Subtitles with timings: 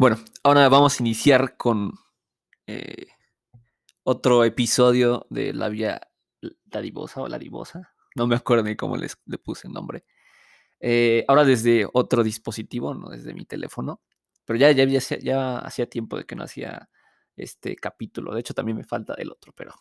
[0.00, 1.92] Bueno, ahora vamos a iniciar con
[2.68, 3.08] eh,
[4.04, 6.00] otro episodio de La Vía
[6.66, 7.92] Dadivosa o La Divosa.
[8.14, 10.04] No me acuerdo ni cómo les, le puse el nombre.
[10.78, 14.00] Eh, ahora desde otro dispositivo, no desde mi teléfono.
[14.44, 16.88] Pero ya, ya, ya hacía tiempo de que no hacía
[17.34, 18.32] este capítulo.
[18.32, 19.74] De hecho, también me falta del otro, pero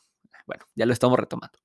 [0.47, 1.59] bueno, ya lo estamos retomando.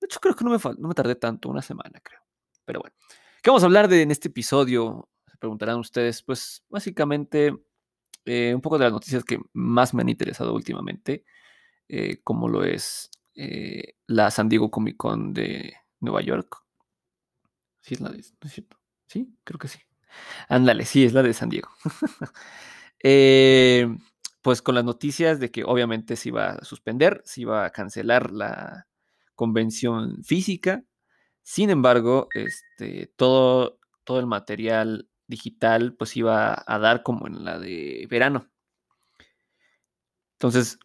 [0.00, 2.22] De hecho, creo que no me, no me tardé tanto, una semana, creo.
[2.64, 2.96] Pero bueno,
[3.42, 5.10] ¿qué vamos a hablar de en este episodio?
[5.26, 7.65] Se preguntarán ustedes, pues básicamente
[8.26, 11.24] eh, un poco de las noticias que más me han interesado últimamente,
[11.88, 16.62] eh, como lo es eh, la San Diego Comic Con de Nueva York.
[17.80, 18.76] Sí, es la de, ¿no es cierto?
[19.06, 19.78] Sí, creo que sí.
[20.48, 21.68] Ándale, sí, es la de San Diego.
[24.42, 28.32] pues con las noticias de que obviamente se iba a suspender, se iba a cancelar
[28.32, 28.86] la
[29.34, 30.84] convención física.
[31.42, 37.58] Sin embargo, este, todo, todo el material digital pues iba a dar como en la
[37.58, 38.48] de verano.
[40.38, 40.78] Entonces,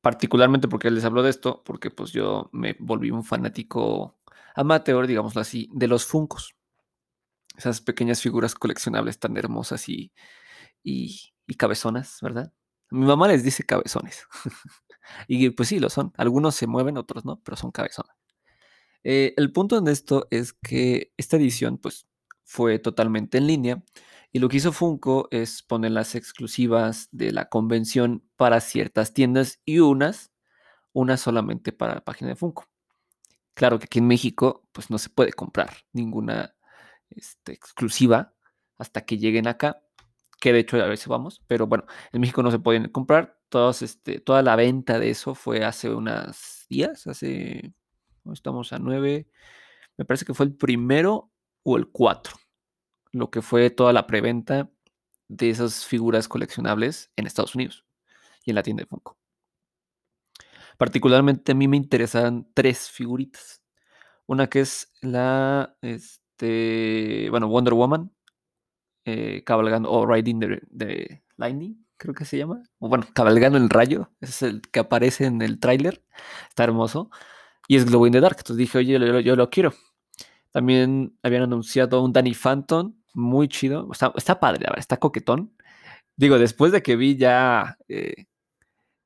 [0.00, 4.18] particularmente porque les hablo de esto, porque pues yo me volví un fanático
[4.54, 6.56] amateur, digámoslo así, de los Funcos.
[7.56, 10.12] Esas pequeñas figuras coleccionables tan hermosas y,
[10.82, 12.52] y, cabezonas, ¿verdad?
[12.90, 14.26] Mi mamá les dice cabezones.
[15.28, 16.12] y pues sí, lo son.
[16.16, 18.12] Algunos se mueven, otros no, pero son cabezones.
[19.04, 22.06] Eh, el punto de esto es que esta edición, pues,
[22.50, 23.82] fue totalmente en línea.
[24.32, 29.60] Y lo que hizo Funko es poner las exclusivas de la convención para ciertas tiendas
[29.64, 30.32] y unas,
[30.92, 32.68] unas solamente para la página de Funko.
[33.54, 36.56] Claro que aquí en México, pues no se puede comprar ninguna
[37.10, 38.34] este, exclusiva
[38.78, 39.84] hasta que lleguen acá,
[40.40, 43.38] que de hecho a si vamos, pero bueno, en México no se pueden comprar.
[43.48, 47.74] Todos, este, toda la venta de eso fue hace unos días, hace,
[48.32, 49.28] estamos a nueve,
[49.96, 51.29] me parece que fue el primero
[51.62, 52.34] o el 4,
[53.12, 54.70] lo que fue toda la preventa
[55.28, 57.84] de esas figuras coleccionables en Estados Unidos
[58.44, 59.16] y en la tienda de Funko.
[60.76, 63.62] Particularmente a mí me interesan tres figuritas.
[64.26, 68.10] Una que es la, este, bueno, Wonder Woman,
[69.04, 70.40] eh, cabalgando, o Riding
[70.76, 72.62] the, Lightning, creo que se llama.
[72.78, 76.02] O bueno, cabalgando el rayo, ese es el que aparece en el tráiler,
[76.48, 77.10] está hermoso.
[77.68, 79.74] Y es Glow in the Dark, entonces dije, oye, yo lo quiero.
[80.52, 83.88] También habían anunciado un Danny Phantom, muy chido.
[83.92, 85.52] Está, está padre, la verdad, está coquetón.
[86.16, 88.26] Digo, después de que vi ya eh,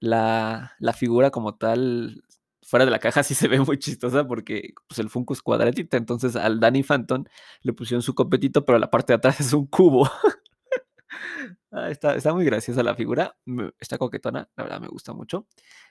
[0.00, 2.25] la, figura como tal
[2.62, 5.97] fuera de la caja, sí se ve muy chistosa porque pues, el Funko es cuadratita.
[5.97, 7.25] Entonces al Danny Phantom
[7.62, 10.10] le pusieron su copetito, pero la parte de atrás es un cubo.
[11.77, 13.37] Ah, está, está, muy graciosa la figura.
[13.81, 15.49] Está coquetona, la verdad me gusta mucho.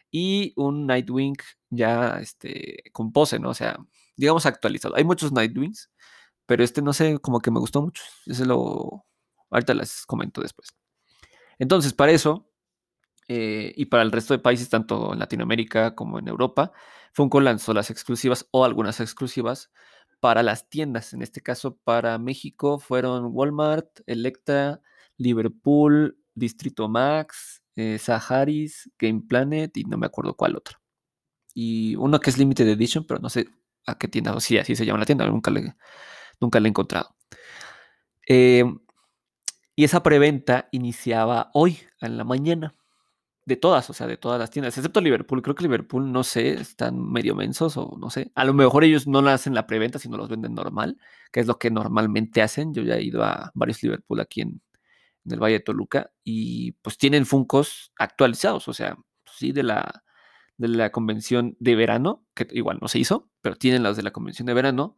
[0.10, 1.36] Y un Nightwing
[1.70, 3.50] ya este, con pose, ¿no?
[3.50, 3.78] O sea,
[4.16, 4.96] digamos, actualizado.
[4.96, 5.92] Hay muchos Nightwings,
[6.46, 8.04] pero este no sé, como que me gustó mucho.
[8.26, 9.06] Ese lo.
[9.50, 10.70] Ahorita les comento después.
[11.60, 12.50] Entonces, para eso,
[13.28, 16.72] eh, y para el resto de países, tanto en Latinoamérica como en Europa,
[17.14, 19.72] Funko lanzó las exclusivas o algunas exclusivas
[20.20, 21.14] para las tiendas.
[21.14, 24.82] En este caso, para México fueron Walmart, Electra,
[25.18, 30.80] Liverpool, Distrito Max, eh, Saharis, Game Planet y no me acuerdo cuál otro.
[31.54, 33.48] Y uno que es Limited Edition, pero no sé
[33.86, 35.76] a qué tienda, o sí, así se llama la tienda, nunca le,
[36.40, 37.16] nunca le he encontrado.
[38.28, 38.80] Em,
[39.76, 42.76] y esa preventa iniciaba hoy, en la mañana,
[43.46, 45.42] de todas, o sea, de todas las tiendas, excepto Liverpool.
[45.42, 48.32] Creo que Liverpool, no sé, están medio mensos o no sé.
[48.36, 50.98] A lo mejor ellos no la hacen la preventa, sino los venden normal,
[51.32, 52.74] que es lo que normalmente hacen.
[52.74, 54.62] Yo ya he ido a varios Liverpool aquí en,
[55.26, 60.04] en el Valle de Toluca y pues tienen Funcos actualizados, o sea, sí, de la,
[60.58, 64.12] de la convención de verano, que igual no se hizo, pero tienen las de la
[64.12, 64.98] convención de verano.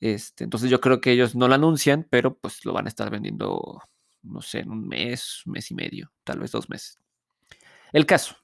[0.00, 3.10] Este, entonces yo creo que ellos no lo anuncian, pero pues lo van a estar
[3.10, 3.80] vendiendo,
[4.22, 6.98] no sé, en un mes, un mes y medio, tal vez dos meses.
[7.92, 8.36] El caso.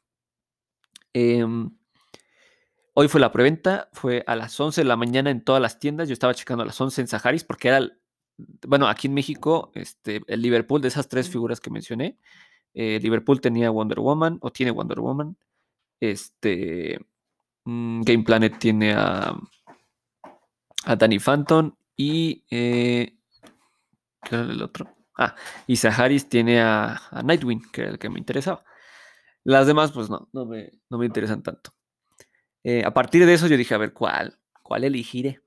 [1.13, 1.71] Em,
[2.95, 6.09] hoy fue la preventa, fue a las 11 de la mañana en todas las tiendas.
[6.09, 7.89] Yo estaba checando a las 11 en Saharis porque era,
[8.67, 12.19] bueno, aquí en México, este, el Liverpool, de esas tres figuras que mencioné,
[12.75, 15.37] eh, Liverpool tenía Wonder Woman o tiene Wonder Woman.
[16.01, 16.99] Este,
[17.65, 19.35] mm, Game Planet tiene a,
[20.85, 22.45] a Danny Phantom y.
[22.51, 23.17] Eh,
[24.23, 24.95] ¿Qué era el otro?
[25.17, 25.35] Ah,
[25.67, 28.65] y Saharis tiene a, Nightwing, que era el que me interesaba.
[29.45, 31.75] Las demás, pues no, no me, no me interesan tanto.
[32.65, 34.39] Eh, a partir de eso yo dije, a ver, ¿cuál?
[34.63, 35.43] ¿Cuál elegiré?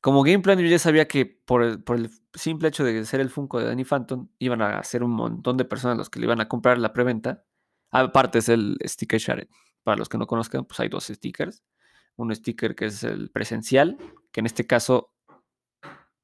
[0.00, 3.20] Como Game Planet yo ya sabía que por el, por el, simple hecho de ser
[3.20, 6.26] el Funko de Danny Phantom, iban a ser un montón de personas los que le
[6.26, 7.44] iban a comprar la preventa.
[7.90, 9.48] Aparte es el sticker share.
[9.82, 11.62] Para los que no conozcan, pues hay dos stickers.
[12.16, 13.96] Un sticker que es el presencial,
[14.32, 15.12] que en este caso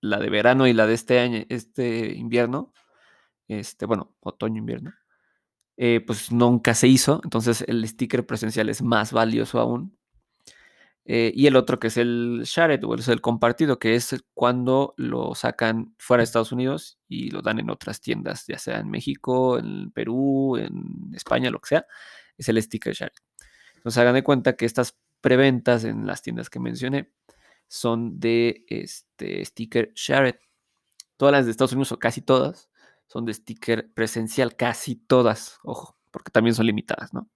[0.01, 2.73] la de verano y la de este año, este invierno,
[3.49, 4.93] este, bueno, otoño-invierno,
[5.77, 9.97] eh, pues nunca se hizo, entonces el sticker presencial es más valioso aún.
[11.07, 14.95] Eh, y el otro que es el shared o es el compartido, que es cuando
[14.97, 18.89] lo sacan fuera de Estados Unidos y lo dan en otras tiendas, ya sea en
[18.89, 21.87] México, en Perú, en España, lo que sea,
[22.39, 23.13] es el sticker shared.
[23.77, 27.13] Entonces hagan de cuenta que estas preventas en las tiendas que mencioné
[27.69, 30.37] son de este sticker shared.
[31.19, 32.71] Todas las de Estados Unidos, o casi todas,
[33.07, 37.29] son de sticker presencial, casi todas, ojo, porque también son limitadas, ¿no?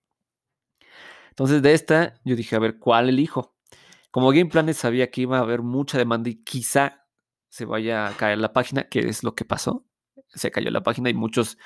[1.31, 3.58] Entonces de esta yo dije, a ver, ¿cuál elijo?
[4.11, 7.05] Como Game Planet sabía que iba a haber mucha demanda y quizá
[7.49, 9.85] se vaya a caer la página, que es lo que pasó.
[10.29, 11.59] Se cayó la página y muchos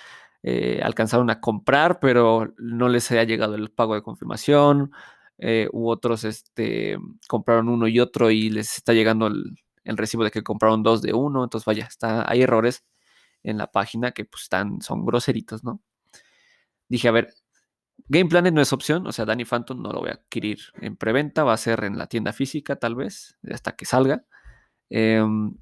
[0.42, 4.92] eh, alcanzaron a comprar, pero no les había llegado el pago de confirmación.
[5.38, 6.96] Eh, u otros este,
[7.28, 11.12] compraron uno y otro y les está llegando el, recibo de que compraron dos de
[11.14, 11.44] uno.
[11.44, 12.84] Entonces, vaya, está, hay errores
[13.42, 15.80] en la página que pues están, son groseritos, ¿no?
[16.88, 17.34] Dije, a ver,
[18.08, 20.96] Game Planet no es opción, o sea, Danny Phantom no lo voy a adquirir en
[20.96, 24.24] preventa, va a ser en la tienda física tal vez, hasta que salga.
[24.90, 25.54] Em,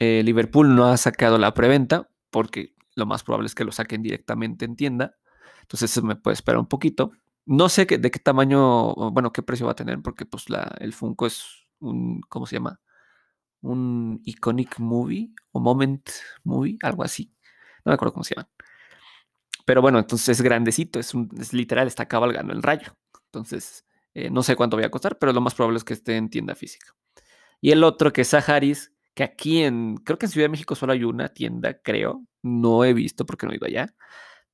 [0.00, 4.02] eh, Liverpool no ha sacado la preventa porque lo más probable es que lo saquen
[4.02, 5.16] directamente en tienda.
[5.62, 7.12] Entonces eso me puede esperar un poquito.
[7.44, 10.92] No sé de qué tamaño, bueno, qué precio va a tener, porque pues la, el
[10.92, 12.80] Funko es un, ¿cómo se llama?
[13.60, 16.08] Un Iconic Movie o Moment
[16.44, 17.32] Movie, algo así.
[17.84, 18.48] No me acuerdo cómo se llama.
[19.66, 22.96] Pero bueno, entonces es grandecito, es, un, es literal, está cabalgando el rayo.
[23.26, 23.84] Entonces,
[24.14, 26.30] eh, no sé cuánto voy a costar, pero lo más probable es que esté en
[26.30, 26.94] tienda física.
[27.60, 30.76] Y el otro que es Saharis, que aquí en, creo que en Ciudad de México
[30.76, 32.24] solo hay una tienda, creo.
[32.42, 33.92] No he visto porque no he ido allá.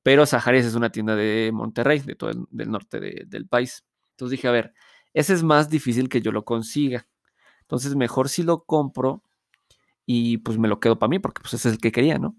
[0.02, 3.84] Pero Saharis es una tienda de Monterrey, de todo el del norte del país.
[4.12, 4.72] Entonces dije, a ver,
[5.12, 7.06] ese es más difícil que yo lo consiga.
[7.62, 9.22] Entonces mejor si lo compro
[10.06, 12.36] y pues me lo quedo para mí, porque pues ese es el que quería, ¿no?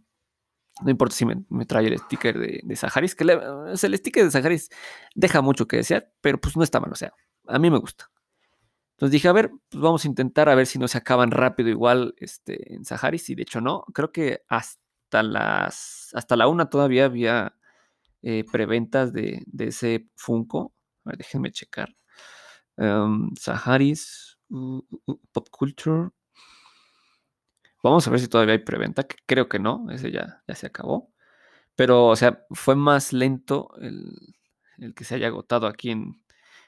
[0.82, 4.70] No importa si me, trae el sticker de, de Saharis, que el sticker de Saharis
[5.14, 7.14] deja mucho que desear, pero pues no está mal, o sea,
[7.48, 8.10] a mí me gusta.
[8.94, 11.70] Entonces dije, a ver, pues vamos a intentar a ver si no se acaban rápido
[11.70, 16.70] igual este, en Saharis, y de hecho no, creo que hasta las, hasta la una
[16.70, 17.56] todavía había
[18.22, 20.74] eh, preventas de, ese Funko.
[21.06, 21.94] A ver, déjenme checar.
[22.78, 26.10] Um, Saharis, uh, uh, uh, Pop Culture,
[27.84, 30.68] Vamos a ver si todavía hay preventa, que creo que no, ese ya, ya se
[30.68, 31.14] acabó.
[31.76, 36.24] Pero, o sea, fue más lento el, que se haya agotado aquí en,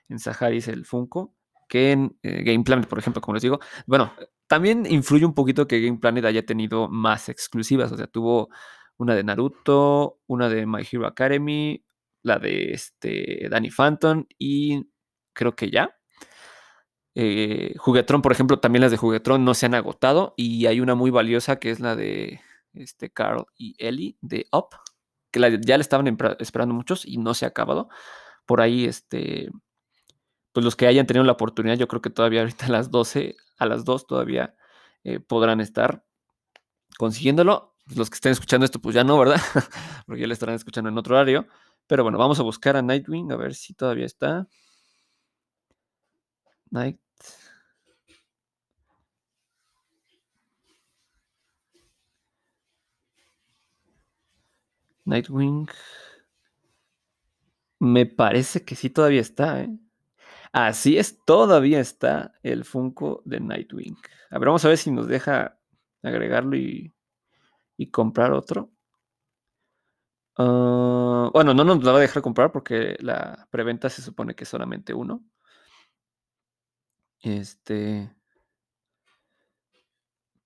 [0.10, 1.36] en Saharis el Funko
[1.68, 3.60] que en eh, Game Planet, por ejemplo, como les digo.
[3.86, 4.14] Bueno,
[4.48, 8.50] también influye un poquito que Game Planet haya tenido más exclusivas, o sea, tuvo
[8.98, 11.84] una de Naruto, una de My Hero Academy,
[12.22, 14.90] la de este Danny Phantom y
[15.34, 15.95] creo que ya.
[17.16, 20.96] Eh, Juguetron, por ejemplo, también las de Juguetron no se han agotado y hay una
[20.96, 22.42] muy valiosa que es la de
[22.74, 24.68] este, Carl y Ellie de Up,
[25.32, 27.90] que ya le estaban esperando muchos y no se ha acabado.
[28.46, 29.50] Por ahí, este,
[30.52, 33.36] pues los que hayan tenido la oportunidad, yo creo que todavía ahorita a las 12,
[33.58, 34.56] a las 2 todavía
[35.04, 36.06] eh, podrán estar
[36.98, 37.76] consiguiéndolo.
[37.96, 39.40] Los que estén escuchando esto, pues ya no, ¿verdad?
[40.08, 41.48] Porque ya le estarán escuchando en otro horario.
[41.88, 44.48] Pero bueno, vamos a buscar a Nightwing, a ver si todavía está.
[46.72, 47.00] Night
[55.06, 55.68] Nightwing.
[57.80, 59.70] Me parece que sí todavía está, ¿eh?
[60.52, 63.98] Así es, todavía está el Funko de Nightwing.
[64.30, 65.60] A ver, vamos a ver si nos deja
[66.02, 66.94] agregarlo y,
[67.92, 68.72] comprar otro.
[70.38, 74.46] Ah, bueno, no nos lo va a dejar comprar porque la preventa se supone que
[74.46, 75.24] es solamente uno.
[77.22, 78.16] Este.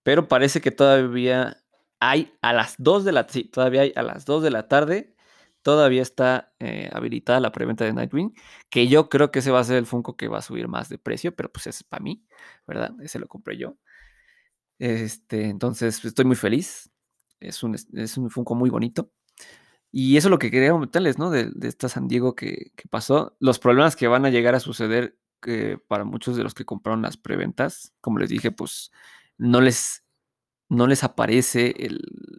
[0.03, 1.57] Pero parece que todavía
[1.99, 5.15] hay a las 2 de la todavía hay a las 2 de la tarde.
[5.61, 8.33] Todavía está eh, habilitada la preventa de Nightwing,
[8.69, 10.87] que yo creo que ese va a ser el Funko que va a subir más
[10.89, 12.25] de precio, pero pues es para mí,
[12.65, 12.93] ¿verdad?
[13.01, 13.77] Ese lo compré yo.
[14.79, 16.89] Este, entonces estoy muy feliz.
[17.39, 19.11] Es un, es un Funko muy bonito.
[19.91, 21.31] Y eso es lo que quería comentarles, ¿no?
[21.31, 23.35] De, esta San Diego que, pasó.
[23.39, 27.01] Los problemas que van a llegar a suceder que para muchos de los que compraron
[27.01, 28.91] las preventas, como les dije, pues
[29.37, 30.03] no les
[30.69, 31.75] no les aparece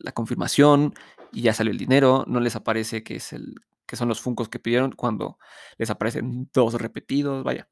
[0.02, 0.94] la confirmación
[1.32, 3.56] y ya salió el dinero, no les aparece que, es el,
[3.86, 5.38] que son los funcos que pidieron cuando
[5.76, 7.68] les aparecen dos repetidos, vaya.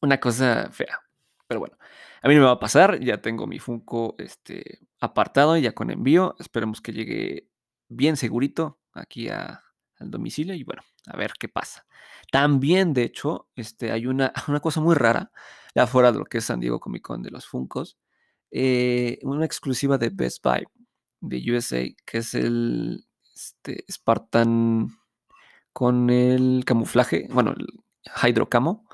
[0.00, 1.00] Una cosa fea.
[1.46, 1.76] Pero bueno,
[2.22, 5.90] a mí no me va a pasar, ya tengo mi Funko este, apartado, ya con
[5.90, 7.48] envío, esperemos que llegue
[7.88, 9.60] bien segurito aquí al
[9.98, 11.86] domicilio y bueno, a ver qué pasa.
[12.30, 15.32] También, de hecho, este, hay una, una cosa muy rara,
[15.74, 17.98] afuera de lo que es San Diego Comic Con de los Funcos,
[18.56, 20.64] eh, una exclusiva de Best Buy.
[21.20, 24.88] de USA, que es el este, Spartan
[25.72, 27.66] con el camuflaje, bueno, el
[28.22, 28.86] Hydro Camo.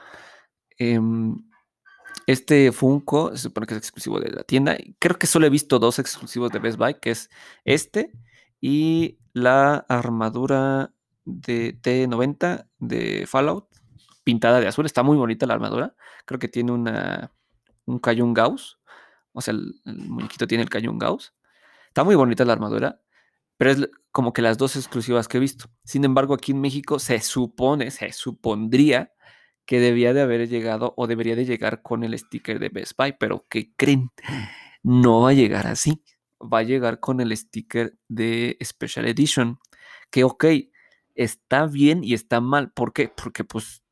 [0.79, 1.37] Em,
[2.26, 4.76] este Funko se supone que es exclusivo de la tienda.
[4.99, 7.29] Creo que solo he visto dos exclusivos de Best Buy, que es
[7.64, 8.12] este
[8.61, 13.69] y la armadura de T90 de Fallout,
[14.25, 14.87] pintada de azul.
[14.87, 15.95] Está muy bonita la armadura.
[16.25, 17.33] Creo que tiene una,
[17.85, 18.80] un Cayun Gauss.
[19.33, 21.35] O sea, el, muñequito tiene el Cayun Gauss.
[21.89, 23.01] Está muy bonita la armadura,
[23.57, 25.71] pero es como que las dos exclusivas que he visto.
[25.85, 29.13] Sin embargo, aquí en México se supone, se supondría
[29.67, 33.15] que debía de haber llegado o debería de llegar con el sticker de Best Buy,
[33.19, 34.11] pero ¿qué creen?
[34.83, 36.03] No va a llegar así.
[36.41, 39.59] Va a llegar con el sticker de Special Edition.
[40.11, 40.45] Que ok,
[41.15, 42.73] está bien y está mal.
[42.73, 43.13] ¿Por qué?
[43.15, 43.83] Porque pues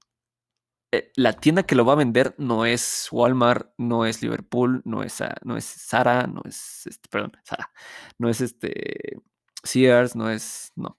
[0.90, 5.02] eh, la tienda que lo va a vender no es Walmart, no es Liverpool, no
[5.02, 7.70] es, no es Zara, no es, este, perdón, Zara,
[8.18, 9.18] no es este
[9.62, 10.98] Sears, no es, no.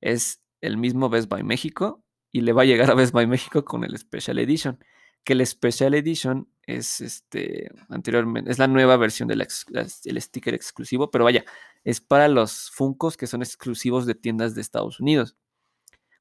[0.00, 3.64] Es el mismo Best Buy México y le va a llegar a Best Buy México
[3.64, 4.78] con el Special Edition.
[5.24, 11.24] Que el Special Edition es este anteriormente, es la nueva versión del sticker exclusivo, pero
[11.24, 11.44] vaya,
[11.84, 15.36] es para los Funcos que son exclusivos de tiendas de Estados Unidos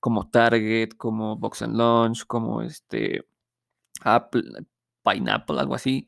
[0.01, 3.25] como Target, como Box and Launch, como este
[4.01, 4.43] Apple,
[5.03, 6.07] Pineapple, algo así,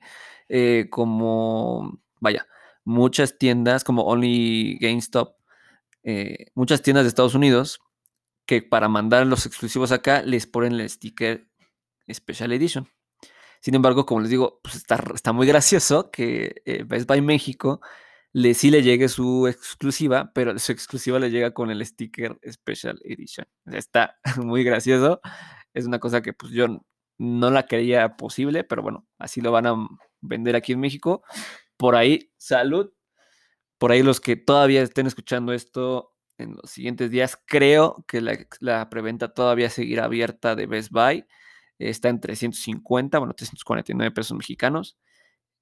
[0.49, 2.45] eh, como, vaya,
[2.83, 5.37] muchas tiendas como Only GameStop,
[6.03, 7.79] eh, muchas tiendas de Estados Unidos
[8.45, 11.47] que para mandar los exclusivos acá les ponen el sticker
[12.11, 12.89] Special Edition.
[13.61, 17.79] Sin embargo, como les digo, pues está, muy gracioso que eh, Best Buy México
[18.33, 22.99] le, sí le llegue su exclusiva, pero su exclusiva le llega con el sticker Special
[23.03, 23.47] Edition.
[23.67, 25.21] Está muy gracioso.
[25.73, 26.67] Es una cosa que pues yo
[27.19, 29.75] no la creía posible, pero bueno, así lo van a
[30.21, 31.23] vender aquí en México.
[31.77, 32.91] Por ahí, salud.
[33.77, 38.89] Por ahí los que todavía estén escuchando esto en los siguientes días, creo que la,
[38.89, 41.25] preventa todavía seguirá abierta de Best Buy.
[41.77, 44.97] Está en 350, bueno, 349 pesos mexicanos.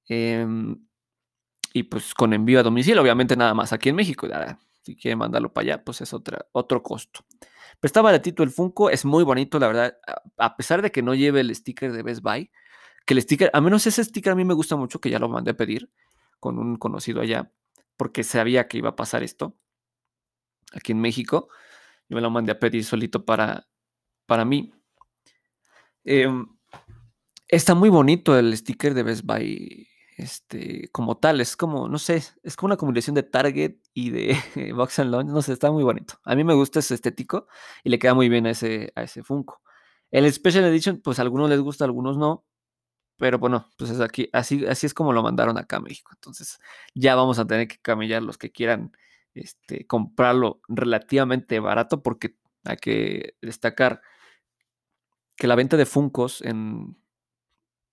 [0.10, 0.46] Eh,
[1.74, 4.28] y pues con envío a domicilio, obviamente nada más aquí en México.
[4.84, 7.26] Si quieren mandarlo para allá, pues es otra, otro costo.
[7.80, 9.98] Pero está baratito el Funko, es muy bonito, la verdad.
[10.38, 12.52] A pesar de que no lleve el sticker de Best Buy,
[13.06, 15.30] que el sticker, a menos ese sticker a mí me gusta mucho, que ya lo
[15.30, 15.90] mandé a pedir
[16.40, 17.52] con un conocido allá,
[17.96, 19.56] porque sabía que iba a pasar esto
[20.74, 21.50] aquí en México.
[22.10, 23.68] Yo me lo mandé a pedir solito para,
[24.26, 24.74] para mí.
[26.04, 26.48] Em,
[27.48, 29.91] está muy bonito el sticker de Best Buy
[30.22, 34.38] este, como tal, es como, no sé, es como una combinación de Target y de
[34.76, 36.20] Box and Launch, no sé, está muy bonito.
[36.24, 37.48] A mí me gusta ese estético
[37.84, 39.62] y le queda muy bien a ese, a ese Funko.
[40.12, 42.46] El Special Edition, pues a algunos les gusta, a algunos no,
[43.18, 46.12] pero bueno, pues es aquí, así, así es como lo mandaron acá a México.
[46.14, 46.60] Entonces
[46.94, 48.92] ya vamos a tener que camellar los que quieran
[49.34, 54.02] este, comprarlo relativamente barato porque hay que destacar
[55.36, 56.98] que la venta de Funcos en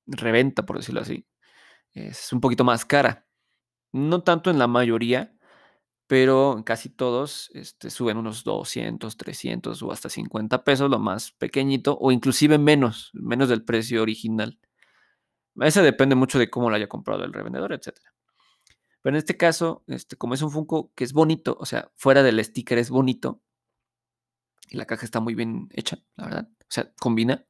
[0.06, 1.26] reventa, por decirlo así,
[2.06, 3.26] es un poquito más cara.
[3.92, 5.34] No tanto en la mayoría,
[6.06, 11.98] pero casi todos este, suben unos 200, 300 o hasta 50 pesos, lo más pequeñito,
[12.00, 14.58] o inclusive menos, menos del precio original.
[15.60, 17.98] Ese depende mucho de cómo lo haya comprado el revendedor, etc.
[19.02, 22.22] Pero en este caso, este, como es un Funko que es bonito, o sea, fuera
[22.22, 23.42] del sticker es bonito,
[24.70, 27.46] y la caja está muy bien hecha, la verdad, o sea, combina.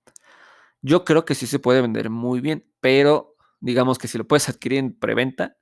[0.82, 4.48] Yo creo que sí se puede vender muy bien, pero digamos que si lo puedes
[4.48, 5.56] adquirir en preventa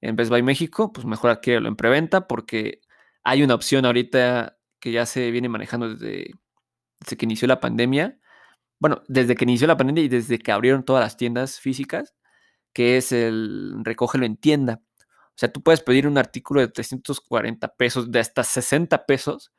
[0.00, 2.80] en Best Buy México, pues mejor adquirirlo en preventa porque
[3.24, 6.34] hay una opción ahorita que ya se viene manejando desde,
[7.16, 8.18] que inició la pandemia.
[8.78, 12.14] Bueno, desde que inició la pandemia y desde que abrieron todas las tiendas físicas,
[12.72, 14.80] que es el recógelo en tienda.
[15.02, 19.52] O sea, tú puedes pedir un artículo de 340 pesos, de hasta 60 pesos,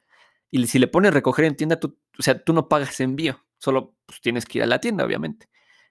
[0.51, 3.95] y si le pones recoger en tienda, tú, o sea, tú no pagas envío, solo
[4.05, 5.47] pues, tienes que ir a la tienda, obviamente.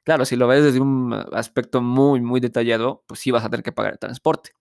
[0.09, 3.63] Claro, si lo ves desde un aspecto muy, muy detallado, pues sí vas a tener
[3.63, 4.53] que pagar el transporte.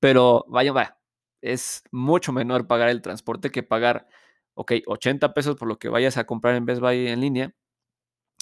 [0.00, 0.98] Pero vaya, vaya,
[1.40, 4.08] es mucho menor pagar el transporte que pagar,
[4.54, 7.54] ok, 80 pesos por lo que vayas a comprar en Best Buy en línea.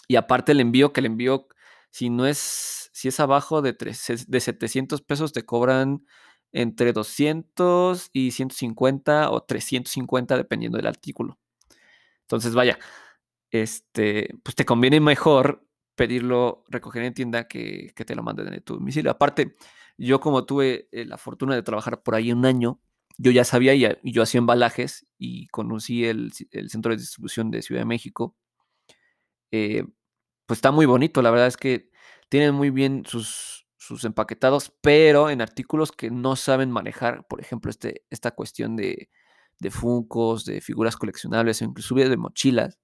[0.09, 1.49] Y aparte el envío, que el envío,
[1.91, 6.07] si no es, si es abajo de, de 700 pesos, te cobran
[6.53, 11.39] entre 200 y 150 o 350 dependiendo del artículo.
[12.23, 12.79] Entonces, vaya,
[13.51, 15.65] este, pues te conviene mejor
[15.95, 19.11] pedirlo, recoger en tienda que, te lo manden en tu domicilio.
[19.11, 19.55] Aparte,
[19.99, 22.81] yo como tuve eh, la fortuna de trabajar por ahí un año,
[23.17, 27.83] yo ya sabía y, yo hacía embalajes y conocí el, centro de distribución de Ciudad
[27.83, 28.37] de México.
[29.53, 29.85] Eh,
[30.47, 31.91] pues está muy bonito, la verdad es que
[32.29, 37.71] tienen muy bien sus, sus empaquetados, pero en artículos que no saben manejar, por ejemplo,
[37.71, 39.11] este, esta cuestión de,
[39.61, 42.79] de funcos, de figuras coleccionables, inclusive de mochilas.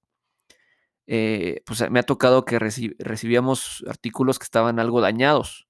[1.12, 5.66] Eh, pues me ha tocado que recibíamos artículos que estaban algo dañados.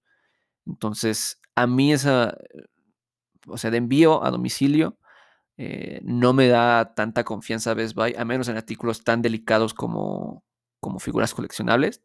[0.67, 2.37] Entonces, a mí esa,
[3.47, 4.99] o sea, de envío a domicilio,
[5.57, 10.45] eh, no me da tanta confianza Best Buy, a menos en artículos tan delicados como,
[10.79, 12.03] como figuras coleccionables.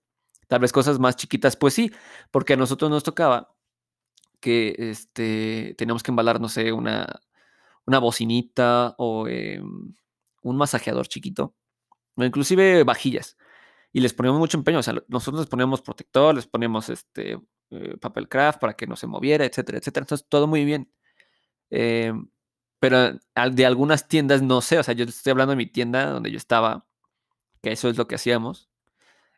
[0.47, 1.91] Tal vez cosas más chiquitas, pues sí,
[2.31, 3.53] porque a nosotros nos tocaba
[4.39, 7.19] que este, teníamos que embalar, no sé, una,
[7.85, 9.93] una bocinita o em,
[10.41, 11.53] un masajeador chiquito,
[12.17, 13.37] inclusive vajillas.
[13.91, 17.39] Y les poníamos mucho empeño, o sea, nosotros les poníamos protector, les poníamos este,
[17.71, 20.03] eh, papel craft para que no se moviera, etcétera, etcétera.
[20.03, 20.91] Entonces, todo muy bien.
[21.69, 22.29] Em,
[22.79, 23.19] pero
[23.51, 26.37] de algunas tiendas no sé, o sea, yo estoy hablando de mi tienda donde yo
[26.37, 26.85] estaba,
[27.61, 28.69] que eso es lo que hacíamos,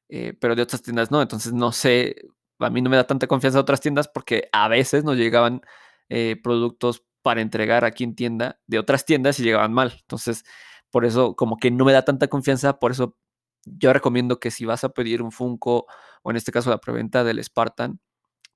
[0.09, 2.15] eh, pero de otras tiendas no, entonces no sé,
[2.59, 5.61] a mí no me da tanta confianza a otras tiendas porque a veces nos llegaban
[6.09, 10.43] eh, productos para entregar aquí en tienda de otras tiendas y llegaban mal, entonces
[10.91, 13.17] por eso como que no me da tanta confianza, por eso
[13.65, 15.85] yo recomiendo que si vas a pedir un Funko
[16.23, 17.99] o en este caso la preventa del Spartan,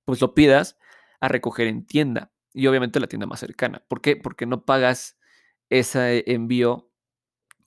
[0.05, 0.77] pues lo pidas
[1.19, 3.83] a recoger en tienda y obviamente la tienda más cercana.
[3.87, 4.15] ¿Por qué?
[4.15, 5.17] Porque no pagas
[5.69, 6.89] ese envío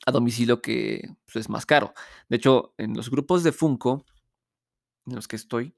[0.07, 1.95] a domicilio que pues, es más caro.
[2.29, 4.05] De hecho, en los grupos de Funko,
[5.07, 5.75] en los que estoy,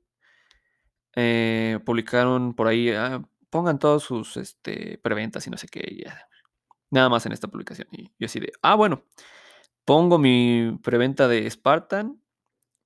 [1.15, 5.81] eh, publicaron por ahí, ah, pongan todos sus este, preventas y no sé qué,
[6.91, 7.89] nada más en esta publicación.
[7.93, 9.05] Y yo así de, ah, bueno,
[9.85, 12.21] pongo mi preventa de Spartan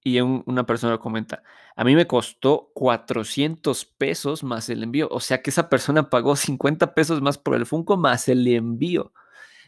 [0.02, 1.42] y una persona comenta,
[1.76, 5.08] a mí me costó 400 pesos más el envío.
[5.10, 9.12] O sea que esa persona pagó 50 pesos más por el Funko más el envío.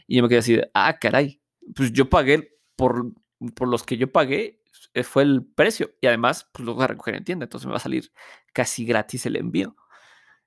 [0.07, 1.41] Y yo me quedé así de, ah, caray,
[1.75, 3.13] pues yo pagué por,
[3.55, 4.63] por los que yo pagué,
[4.95, 5.91] eh, fue el precio.
[6.01, 8.11] Y además, pues lo voy a recoger en tienda, entonces me va a salir
[8.53, 9.77] casi gratis el envío.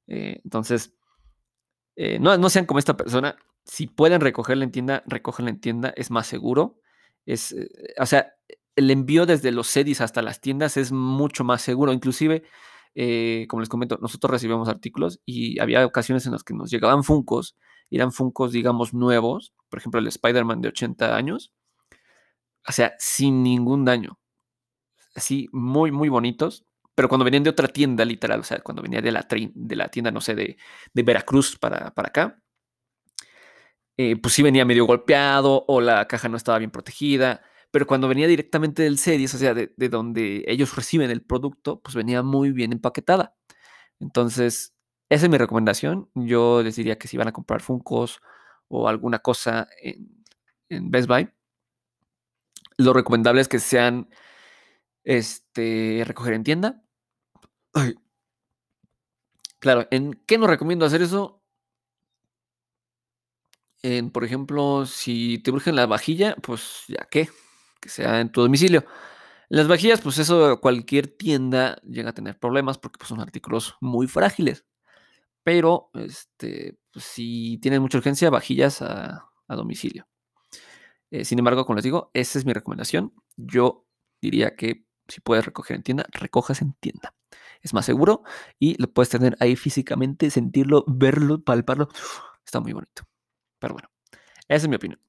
[0.08, 0.96] Eh, entonces,
[1.96, 3.36] eh, no, no sean como esta persona.
[3.65, 6.79] Si pueden recogerla en tienda, recógenla en tienda, es más seguro.
[7.25, 7.55] Es,
[7.98, 8.33] o sea,
[8.75, 11.94] el envío desde los CEDIS hasta las tiendas es mucho más seguro.
[11.94, 12.44] Inclusive,
[12.94, 17.03] eh, como les comento, nosotros recibimos artículos y había ocasiones en las que nos llegaban
[17.03, 17.55] Funcos,
[17.90, 21.53] eran Funcos, digamos, nuevos, por ejemplo, el Spider-Man de 80 años,
[22.68, 24.20] o sea, sin ningún daño.
[25.16, 26.66] Así, muy, muy bonitos.
[26.96, 29.90] Pero cuando venían de otra tienda, literal, o sea, cuando venía de la, de la
[29.90, 30.57] tienda, no sé, de,
[30.94, 32.42] Veracruz para, para acá,
[33.98, 37.42] eh, pues sí venía medio golpeado o la caja no estaba bien protegida
[37.75, 41.94] pero cuando venía directamente del CEDIS, o sea, de, donde ellos reciben el producto, pues
[41.94, 43.36] venía muy bien empaquetada.
[44.00, 44.74] Entonces,
[45.10, 46.10] esa es mi recomendación.
[46.16, 48.22] Yo les diría que si van a comprar Funcos
[48.70, 51.29] o alguna cosa en, Best Buy,
[52.77, 54.08] lo recomendable es que sean
[55.03, 56.81] este, recoger en tienda.
[59.60, 61.44] Claro, ¿en qué nos recomiendo hacer eso?
[63.83, 67.29] En, por ejemplo, si te urgen la vajilla, pues ya qué,
[67.79, 68.85] que sea en tu domicilio.
[69.50, 74.07] Las vajillas, pues eso cualquier tienda llega a tener problemas porque pues, son artículos muy
[74.07, 74.66] frágiles.
[75.44, 80.07] Pero este, pues, si tienen mucha urgencia, vajillas a, domicilio.
[81.11, 83.14] Eh, sin embargo, como les digo, esa es mi recomendación.
[83.38, 83.85] Yo
[84.22, 87.14] diría que si puedes recoger en tienda, recojas en tienda.
[87.61, 88.24] Es más seguro
[88.59, 91.90] y lo puedes tener ahí físicamente, sentirlo, verlo, palparlo.
[92.46, 93.03] Está muy bonito.
[93.59, 93.89] Pero bueno,
[94.48, 95.00] esa es mi opinión.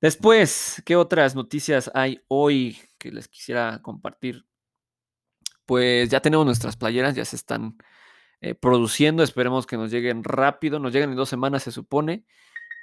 [0.00, 4.46] Después, ¿qué otras noticias hay hoy que les quisiera compartir?
[5.66, 7.76] Pues ya tenemos nuestras playeras, ya se están
[8.40, 12.24] eh, produciendo, esperemos que nos lleguen rápido, nos lleguen en dos semanas se supone,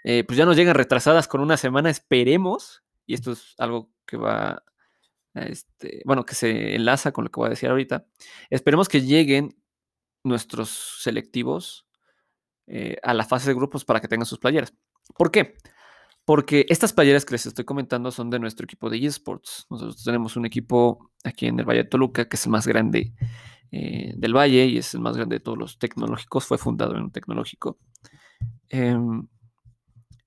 [0.04, 4.18] eh, pues ya nos llegan retrasadas con una semana, esperemos, y esto es algo que
[4.18, 4.64] va,
[5.34, 8.06] este, bueno, que se enlaza con lo que voy a decir ahorita,
[8.50, 9.56] esperemos que lleguen
[10.24, 11.85] nuestros selectivos
[12.68, 14.74] eh, a la fase de grupos para que tengan sus playeras.
[15.18, 15.56] ¿Por qué?
[16.26, 19.68] porque estas playeras que les estoy comentando son de nuestro equipo de eSports.
[19.70, 23.14] Nosotros tenemos un equipo aquí en el Valle de Toluca, que es el más grande
[23.72, 26.46] eh, del Valle y es el más grande de todos los tecnológicos.
[26.46, 27.78] Fue fundado en un tecnológico.
[28.70, 29.28] Em,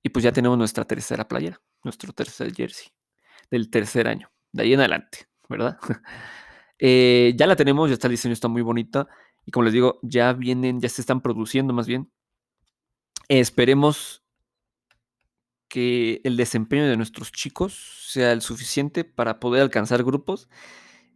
[0.02, 2.88] y pues ya tenemos nuestra tercera playera, nuestro tercer jersey
[3.50, 5.78] del tercer año, de ahí en adelante, ¿verdad?
[6.80, 9.08] Eh, ya la tenemos, ya está el diseño, está muy bonita.
[9.44, 12.08] Y como les digo, ya vienen, ya se están produciendo más bien.
[13.28, 14.22] Esperemos
[15.68, 17.74] que el desempeño de nuestros chicos
[18.08, 20.48] sea el suficiente para poder alcanzar grupos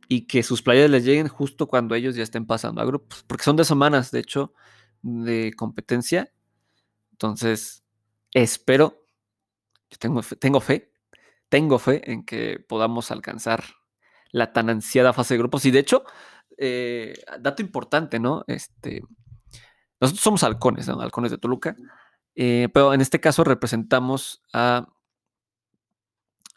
[0.08, 3.44] y que sus playas les lleguen justo cuando ellos ya estén pasando a grupos, porque
[3.44, 4.52] son de semanas, de hecho,
[5.00, 6.30] de competencia.
[7.12, 7.82] Entonces,
[8.32, 9.06] espero,
[9.90, 10.92] yo tengo fe, tengo fe,
[11.48, 13.64] tengo fe en que podamos alcanzar
[14.32, 15.64] la tan ansiada fase de grupos.
[15.64, 16.04] Y de hecho,
[16.58, 18.44] eh, dato importante, ¿no?
[18.46, 19.02] Este,
[20.00, 21.00] nosotros somos halcones, ¿no?
[21.00, 21.76] Halcones de Toluca.
[22.34, 24.88] Eh, pero en este caso representamos a,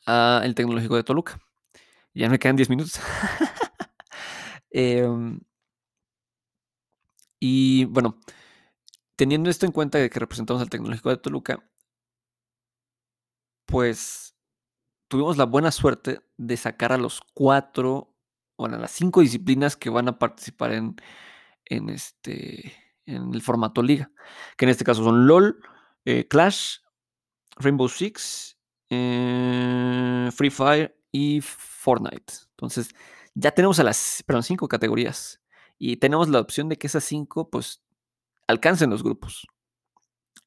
[0.06, 1.40] a, el Tecnológico de Toluca.
[2.14, 3.00] Ya me quedan 10 minutos.
[4.72, 5.08] eh,
[7.40, 8.20] y bueno,
[9.16, 11.64] teniendo esto en cuenta de que representamos al Tecnológico de Toluca,
[13.66, 14.36] pues
[15.08, 18.16] tuvimos la buena suerte de sacar a los cuatro,
[18.58, 20.96] bueno, a las cinco disciplinas que van a participar en,
[21.66, 22.74] en, este,
[23.06, 24.12] en el formato liga,
[24.58, 25.60] que en este caso son LOL,
[26.06, 26.78] eh, Clash,
[27.58, 28.58] Rainbow Six,
[28.90, 32.34] eh, Free Fire y Fortnite.
[32.52, 32.90] Entonces,
[33.34, 35.42] ya tenemos a las, cinco categorías
[35.78, 37.82] y tenemos la opción de que esas cinco, pues,
[38.48, 39.48] alcancen los grupos.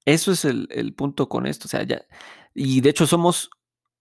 [0.05, 1.67] Eso es el, el punto con esto.
[1.67, 2.07] O sea, ya,
[2.55, 3.51] y de hecho somos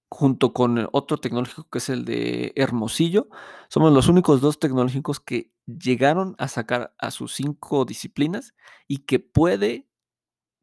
[0.10, 3.28] junto con otro tecnológico que es el de Hermosillo,
[3.70, 8.56] somos los únicos dos tecnológicos que llegaron a sacar a sus cinco disciplinas
[8.88, 9.88] y que puede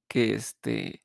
[0.08, 1.04] que, este,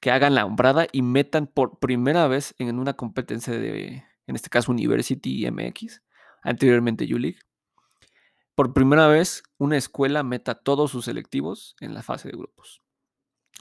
[0.00, 4.50] que hagan la hombrada y metan por primera vez en una competencia de, en este
[4.50, 6.02] caso, University MX,
[6.42, 7.38] anteriormente U-League.
[8.54, 12.82] Por primera vez, una escuela meta todos sus selectivos en la fase de grupos.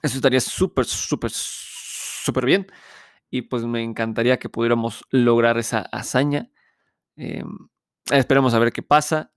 [0.01, 2.67] Eso estaría súper, súper, súper bien
[3.29, 6.49] y pues me encantaría que pudiéramos lograr esa hazaña.
[7.17, 7.43] Eh,
[8.11, 9.33] esperemos a ver qué pasa.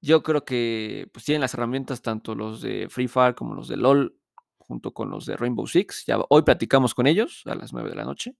[0.00, 3.76] Yo creo que pues tienen las herramientas tanto los de Free Fire como los de
[3.76, 4.18] LOL
[4.58, 6.04] junto con los de Rainbow Six.
[6.06, 8.36] Ya hoy platicamos con ellos a las 9 de la noche.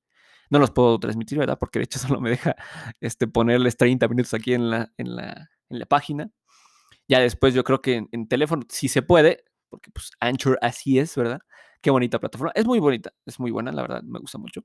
[0.50, 1.58] No los puedo transmitir, ¿verdad?
[1.58, 2.54] Porque de hecho solo me deja
[3.00, 6.30] este, ponerles 30 minutos aquí en la, en la, en la página.
[7.08, 10.98] Ya después yo creo que en, en teléfono sí se puede, porque pues Anchor así
[10.98, 11.40] es, ¿verdad?
[11.84, 12.50] Qué bonita plataforma.
[12.54, 14.64] Es muy bonita, es muy buena, la verdad, me gusta mucho.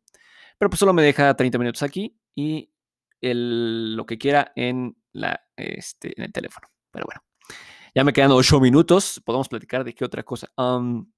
[0.57, 2.71] Pero pues solo me deja 30 minutos aquí y
[3.19, 6.69] el, lo que quiera en, la, este, en el teléfono.
[6.89, 7.21] Pero bueno,
[7.93, 9.21] ya me quedan 8 minutos.
[9.25, 10.49] Podemos platicar de qué otra cosa.
[10.55, 11.11] Um,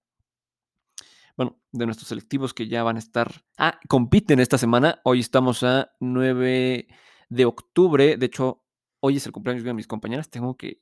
[1.37, 3.31] bueno, de nuestros selectivos que ya van a estar.
[3.59, 5.01] Ah, compiten esta semana.
[5.03, 6.87] Hoy estamos a 9
[7.29, 8.17] de octubre.
[8.17, 8.63] De hecho,
[9.01, 10.31] hoy es el cumpleaños de mis compañeras.
[10.31, 10.81] Tengo que,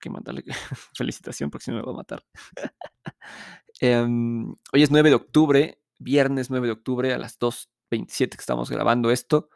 [0.00, 0.44] que mandarle
[0.94, 2.24] felicitación porque si no me va a matar.
[3.82, 8.70] Um, hoy es 9 de octubre, viernes 9 de octubre a las 2.27 que estamos
[8.70, 9.50] grabando esto.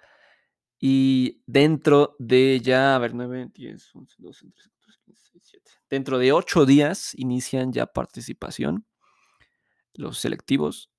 [0.79, 5.71] Y dentro de ya, a ver, 9, 10, 11, 12, 13, 14, 15, 16, 17.
[5.89, 8.87] Dentro de 8 días inician ya participación
[9.95, 10.91] los selectivos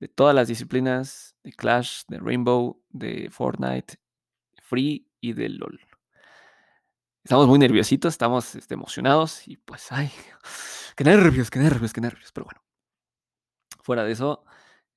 [0.00, 3.96] de todas las disciplinas de Clash, de Rainbow, de Fortnite,
[4.62, 5.80] Free y de LOL.
[7.24, 10.10] Estamos muy nerviositos, estamos este, emocionados y pues, ay,
[10.96, 12.32] qué nervios, qué nervios, qué nervios.
[12.32, 12.62] Pero bueno,
[13.82, 14.44] fuera de eso,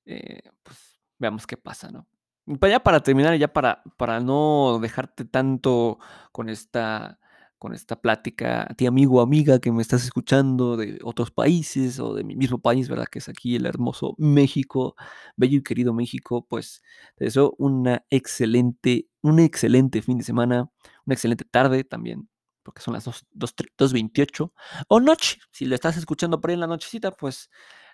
[0.04, 2.06] eh, pues veamos qué pasa, ¿no?
[2.46, 5.98] Ya para terminar, ya para, para no dejarte tanto
[6.32, 7.18] con esta,
[7.58, 12.14] con esta plática, a ti amigo amiga que me estás escuchando de otros países o
[12.14, 13.06] de mi mismo país, ¿verdad?
[13.10, 14.94] Que es aquí el hermoso México,
[15.36, 16.82] bello y querido México, pues
[17.16, 20.70] te deseo una excelente, un excelente fin de semana,
[21.06, 22.28] una excelente tarde también,
[22.62, 24.52] porque son las 2.28,
[24.88, 27.48] o noche, si lo estás escuchando por ahí en la nochecita, pues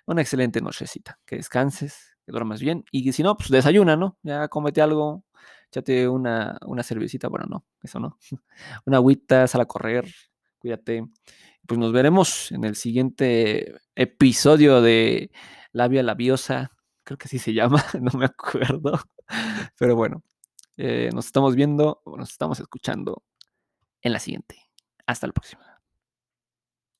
[0.05, 4.17] una excelente nochecita, que descanses, que duermas bien, y si no, pues desayuna, ¿no?
[4.23, 5.23] Ya comete algo,
[5.73, 8.19] échate una, una cervecita, bueno, no, eso no,
[8.85, 10.05] una agüita, sal a correr,
[10.59, 11.05] cuídate,
[11.67, 15.31] pues nos veremos en el siguiente episodio de
[15.71, 16.71] Labia Labiosa,
[17.03, 18.99] creo que así se llama, no me acuerdo,
[19.77, 20.23] pero bueno,
[20.77, 23.23] eh, nos estamos viendo, nos estamos escuchando
[24.01, 24.59] en la siguiente.
[25.05, 25.72] Hasta la próxima.